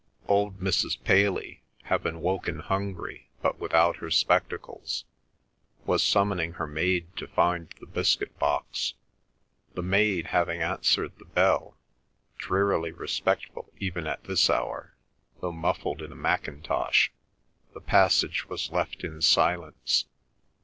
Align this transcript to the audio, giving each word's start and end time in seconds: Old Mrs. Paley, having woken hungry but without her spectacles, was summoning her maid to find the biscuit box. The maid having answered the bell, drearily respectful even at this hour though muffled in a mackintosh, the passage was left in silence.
Old 0.27 0.59
Mrs. 0.59 0.97
Paley, 1.03 1.61
having 1.83 2.21
woken 2.21 2.57
hungry 2.57 3.29
but 3.43 3.59
without 3.59 3.97
her 3.97 4.09
spectacles, 4.09 5.05
was 5.85 6.01
summoning 6.01 6.53
her 6.53 6.65
maid 6.65 7.15
to 7.17 7.27
find 7.27 7.71
the 7.79 7.85
biscuit 7.85 8.35
box. 8.39 8.95
The 9.75 9.83
maid 9.83 10.25
having 10.33 10.59
answered 10.59 11.19
the 11.19 11.25
bell, 11.25 11.77
drearily 12.39 12.91
respectful 12.91 13.71
even 13.77 14.07
at 14.07 14.23
this 14.23 14.49
hour 14.49 14.95
though 15.39 15.51
muffled 15.51 16.01
in 16.01 16.11
a 16.11 16.15
mackintosh, 16.15 17.11
the 17.75 17.79
passage 17.81 18.49
was 18.49 18.71
left 18.71 19.03
in 19.03 19.21
silence. 19.21 20.05